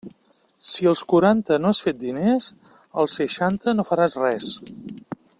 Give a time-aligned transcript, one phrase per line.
[0.69, 2.47] Si als quaranta no has fet diners,
[3.03, 4.49] als seixanta no faràs res.